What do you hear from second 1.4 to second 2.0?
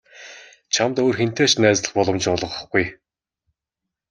ч найзлах